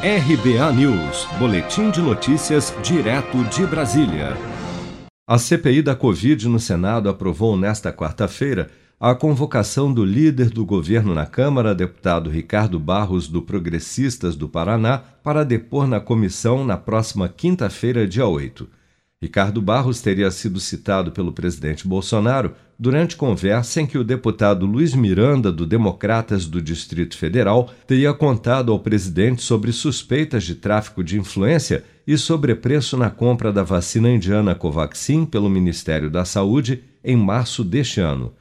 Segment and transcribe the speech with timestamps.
[0.00, 4.36] RBA News, Boletim de Notícias, direto de Brasília.
[5.26, 11.16] A CPI da Covid no Senado aprovou nesta quarta-feira a convocação do líder do governo
[11.16, 17.28] na Câmara, deputado Ricardo Barros, do Progressistas do Paraná, para depor na comissão na próxima
[17.28, 18.68] quinta-feira, dia 8.
[19.20, 24.94] Ricardo Barros teria sido citado pelo presidente Bolsonaro durante conversa em que o deputado Luiz
[24.94, 31.18] Miranda, do Democratas do Distrito Federal, teria contado ao presidente sobre suspeitas de tráfico de
[31.18, 37.64] influência e sobrepreço na compra da vacina indiana Covaxin pelo Ministério da Saúde em março
[37.64, 38.32] deste ano.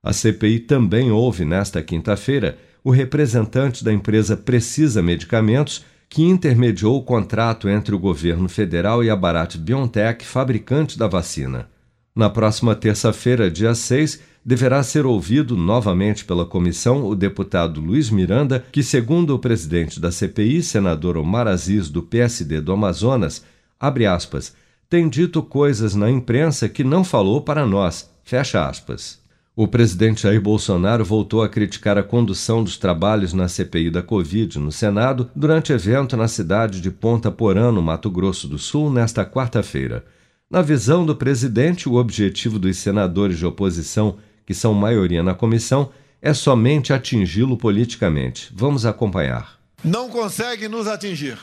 [0.00, 7.02] A CPI também houve, nesta quinta-feira, o representante da empresa Precisa Medicamentos que intermediou o
[7.04, 11.68] contrato entre o governo federal e a Bharat BioNTech, fabricante da vacina.
[12.12, 18.64] Na próxima terça-feira, dia 6, deverá ser ouvido novamente pela comissão o deputado Luiz Miranda,
[18.72, 23.44] que, segundo o presidente da CPI, senador Omar Aziz, do PSD do Amazonas,
[23.78, 24.52] abre aspas,
[24.88, 29.20] tem dito coisas na imprensa que não falou para nós, fecha aspas.
[29.56, 34.60] O presidente Jair Bolsonaro voltou a criticar a condução dos trabalhos na CPI da Covid
[34.60, 39.26] no Senado durante evento na cidade de Ponta Porã, no Mato Grosso do Sul, nesta
[39.26, 40.04] quarta-feira.
[40.48, 45.90] Na visão do presidente, o objetivo dos senadores de oposição, que são maioria na comissão,
[46.22, 48.52] é somente atingi-lo politicamente.
[48.54, 49.58] Vamos acompanhar.
[49.82, 51.38] Não consegue nos atingir.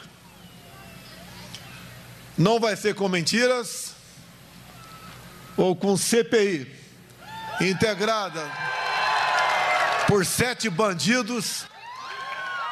[2.38, 3.94] Não vai ser com mentiras
[5.58, 6.77] ou com CPI
[7.62, 8.50] integrada
[10.08, 11.66] por sete bandidos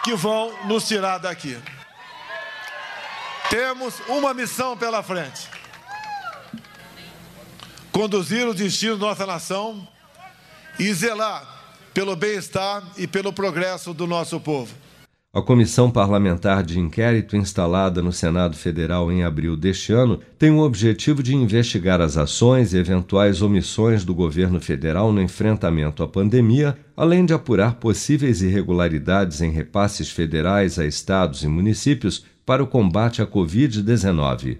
[0.04, 1.58] que vão nos tirar daqui.
[3.50, 5.50] Temos uma missão pela frente:
[7.92, 9.88] conduzir o destino da nossa nação
[10.78, 11.46] e zelar
[11.94, 14.85] pelo bem-estar e pelo progresso do nosso povo.
[15.36, 20.62] A comissão parlamentar de inquérito instalada no Senado Federal em abril deste ano tem o
[20.62, 26.78] objetivo de investigar as ações e eventuais omissões do governo federal no enfrentamento à pandemia,
[26.96, 33.22] além de apurar possíveis irregularidades em repasses federais a estados e municípios para o combate
[33.22, 34.60] à Covid-19.